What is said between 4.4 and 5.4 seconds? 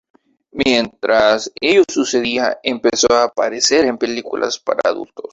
para adultos.